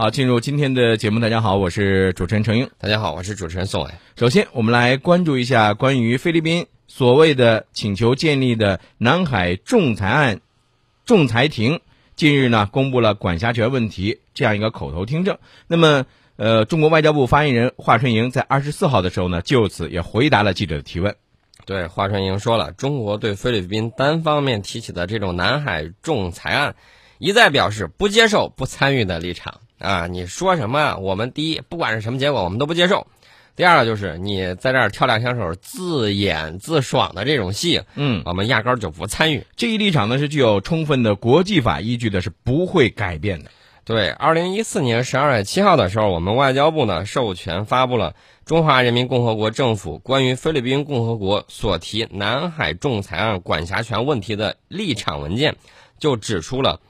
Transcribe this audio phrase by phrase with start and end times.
[0.00, 2.70] 好，进入今天的节目，大家好，我是主持人程英。
[2.78, 3.90] 大家好，我是主持人宋伟。
[4.16, 10.40] 首先，我们来关注一下关于菲律宾所谓的请求建立的南海仲裁案
[11.04, 11.80] 仲裁庭，
[12.16, 15.36] 近日呢公布了管辖权问题这样一个口头听证。
[15.66, 21.14] 那么，呃，中国外交部发言人华春莹在二十四号的时候呢，就此也回答了记者的提问。
[21.66, 26.74] 对，华春莹说了，中国对菲律宾单方面提起的这种南海仲裁案，
[27.18, 29.60] 一再表示不接受、不参与的立场。
[29.80, 30.96] 啊，你说什么？
[30.98, 33.06] 我们第一，不管是什么结果，我们都不接受。
[33.56, 39.46] 第二个就是你在这儿跳两枪手、自演自爽的这种戏，嗯，我们压根儿就不参与。
[39.56, 43.50] 这一立场呢是具有充分的国际法依据的，是不会改变的。
[43.84, 48.12] 对，二零一四年十二月七号的时候，我们外交部呢授权发布了
[48.44, 55.52] 《中华人民共和国政府关于菲律宾共和国所提南海仲裁案管辖权问题的立场文件》，
[55.98, 56.80] 就指出了。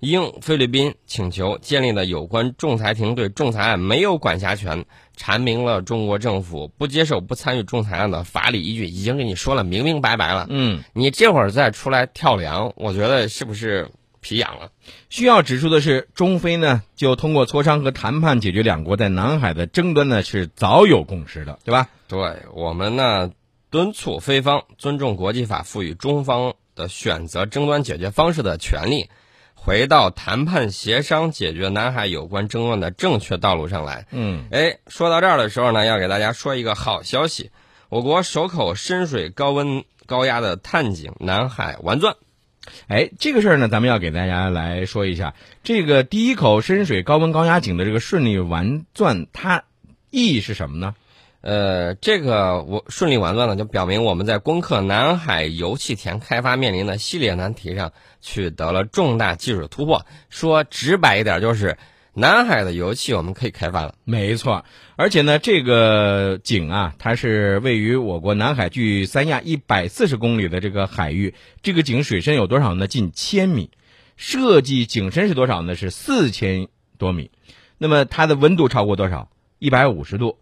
[0.00, 4.84] 应菲律宾请求建立的有关仲裁庭对仲裁案没有管辖权，
[5.16, 10.46] 阐明了中国政府不接受、不参与仲裁案的法理依据，已经跟你说了明明白白了。
[10.50, 14.70] 嗯，你这会儿再出来跳梁，我觉得是不是皮痒了？
[15.08, 21.88] 需要指出的是，中非呢就通过磋商和谈判解决两国在南海的争端呢是早有共识的，对吧？
[22.08, 22.18] 对
[22.52, 23.30] 我们呢
[23.70, 29.08] 敦促菲方尊重国际法赋予中方的选择争端解决方式的权利。
[29.54, 34.06] 回到谈判协商解决南海有关争论的正确道路上来。
[34.10, 37.50] 嗯，哎，说到这儿的时候呢，要给大家说一个好消息：
[37.88, 42.16] 我国首口深水高温高压的探井南海完钻。
[42.88, 49.64] 哎，这个事儿呢，咱们要给大家来说一下，这个第一口深水高温高压井的这个顺利完钻，它
[50.10, 50.94] 意义是什么呢？
[51.44, 57.92] 呃，这个我顺利完钻呢，就表明我们在攻克南海油气田开发面临的系列难题上
[58.22, 60.06] 取得了重大技术突破。
[60.30, 61.76] 说直白一点，就是
[62.14, 63.94] 南海的油气我们可以开发了。
[64.04, 64.64] 没错，
[64.96, 71.34] 而且呢，这个井啊，它是位于我国南海距三亚一百四十公里的这个海域。
[71.60, 72.86] 这个井水深有多少呢？
[72.86, 73.70] 近千米。
[74.16, 75.74] 设计井深是多少呢？
[75.76, 77.30] 是四千多米。
[77.76, 79.28] 那么它的温度超过多少？
[79.58, 80.38] 一百五十度。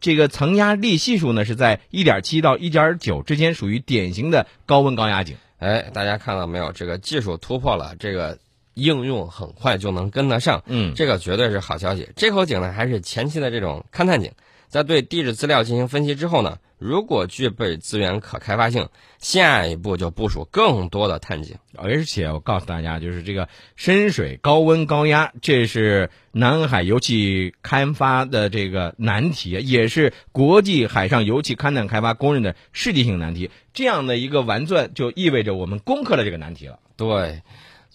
[0.00, 5.36] 这个层压力系数呢是在一点七到一点九之间，属于典型的高温高压井。
[5.58, 6.72] 哎，大家看到没有？
[6.72, 8.38] 这个技术突破了，这个
[8.74, 10.62] 应用很快就能跟得上。
[10.66, 12.08] 嗯，这个绝对是好消息。
[12.14, 14.30] 这口井呢还是前期的这种勘探井。
[14.68, 21.56] 在对地质资料进行分析之后呢，如果具备资源可开发性，下一步就部署更多的探井。
[21.74, 33.50] 而且我告诉大家，就是这个深水高温高压，这是南海油气开发的这个难题，也是国际海上油气勘探开发公认的世界性难题。
[33.72, 36.78] 这样的一个玩钻，就意味着我们攻克了这个难题了。
[36.96, 37.42] 对。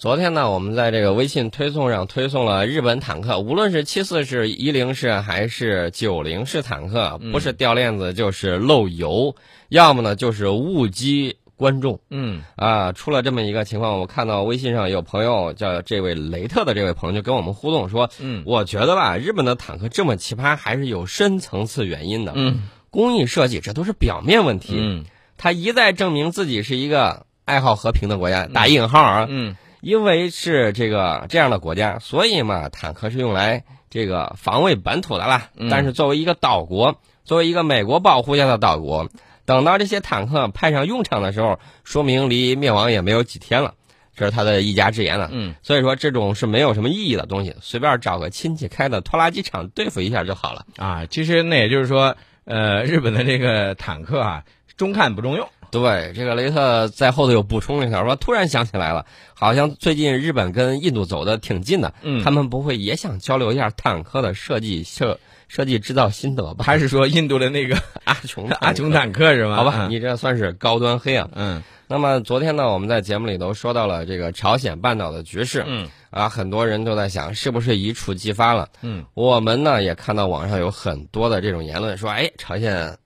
[0.04, 9.34] 昨天呢，我们在这个微信推送上推送了日本坦克，无论是七四式、一零式还是九零式坦克，不是掉链子就是漏油，
[9.70, 12.02] 要么呢就是误击观众。
[12.10, 22.34] 嗯啊，出了这么一个情况，我看到微信上有朋友叫这位雷特的这位朋友就跟我们互动说，嗯，我觉得吧，日本的坦克这么奇葩，还是有深层次原因的。
[22.36, 24.74] 嗯，工艺设计这都是表面问题。
[24.78, 25.06] 嗯，
[25.38, 29.28] 他一再证明自己是一个爱好和平的国家，打引号啊。
[29.30, 29.56] 嗯。
[29.84, 35.50] 因为是这个这样的国家，所以嘛，坦克是用来这个防卫本土的啦。
[35.70, 39.10] 但是作为一个岛国，作为一个美国保护下的岛国，
[39.44, 43.74] 等到这些坦克派上用场的时候，说明离灭亡也没有几天了。
[44.16, 45.28] 这是他的一家之言了。
[45.34, 50.66] 嗯，所以说这种是没有什么意义的东西，随便找个亲戚开的拖拉机厂对付一下就好了。
[50.78, 54.44] 啊，其实那也就是说，呃，日本的这个坦克啊，
[54.78, 55.50] 中看不中用。
[55.82, 66.64] 对，这个雷特在后头又补充了一下，说突然想起来了，好像最近日本跟印度走的挺近的，嗯，他们不会也想交流一下坦克的设计设设计制造心得吧？
[66.66, 67.76] 还是说印度的那个
[68.06, 69.56] 阿琼阿琼坦克是吗？
[69.58, 71.28] 好吧，你这算是高端黑啊。
[71.34, 78.70] 嗯，那么昨天呢，我们在节目里头说到了这个朝鲜半岛的局势，嗯，啊，很多人都在想是不是一触即发了？
[78.82, 82.98] 嗯，我们呢也看到网上有很多的这种言论，说哎，朝鲜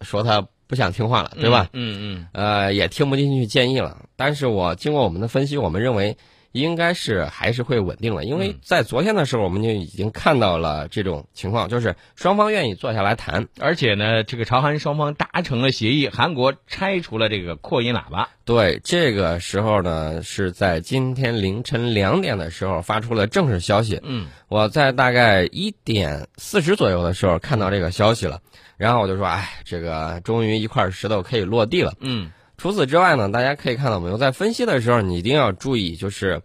[0.00, 0.44] 说他。
[0.66, 1.68] 不想听话了，对吧？
[1.72, 3.96] 嗯嗯，呃，也听不进去建议了。
[4.16, 6.16] 但是我经过我们的分析，我们认为
[6.56, 18.28] 应该是还是会稳定的，因为在昨天的时候我们就已经看到了这种情况，就是双方愿意坐下来谈，而且呢，这个朝韩双方达成了协议，韩国拆除了这个扩音喇叭。
[18.44, 24.00] 对，这个时候呢是在今天凌晨两点的时候发出了正式消息。
[24.02, 28.40] 嗯，我在大概一点四十左右的时候看到这个消息了。
[28.76, 31.94] 然后我就说，哎，这个终于一块石头可以落地了。
[32.00, 32.30] 嗯，
[32.66, 36.42] 除此之外呢，大家可以看到没有，在分析的时候，你一定要注意，就是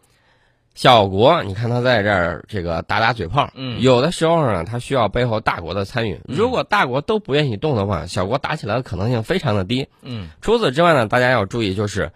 [0.75, 6.19] 小国，你看他在这儿这个打打嘴炮，嗯有的时候呢，他需要背后大国的参与。
[6.27, 9.87] 如果大国都不愿意动的话，小国打起来的可能性非常的低。
[10.03, 12.11] 嗯除此之外呢，大家要注意就是，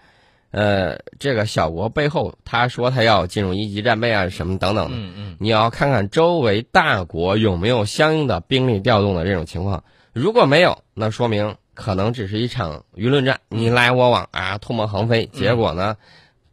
[0.52, 9.84] 呃，这个小国背后他说他要进入一级战备啊什么等等的，嗯嗯你要看看周围大国有没有相应的兵力调动的这种情况。
[10.14, 15.98] 如果没有，那说明可能只是一场舆论战，你来我往啊，唾沫横飞，结果呢，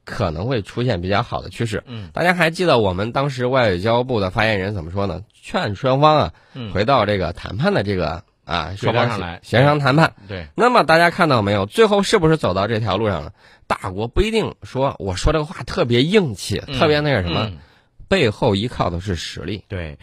[0.04, 1.82] 可能会出现比较好的趋势。
[1.86, 5.22] 嗯大家还记得我们当时外交部的发言人怎么说呢？
[5.32, 10.14] 劝双方啊嗯，回到这个谈判的这个啊双方上来协商谈判。
[10.28, 11.66] 对，那么大家看到没有？
[11.66, 13.32] 最后是不是走到这条路上了？
[13.66, 17.58] 大国不一定说我说这个话特别硬气，特别那个什么，嗯
[18.08, 19.64] 背后依靠的是实力。
[19.68, 19.98] 对。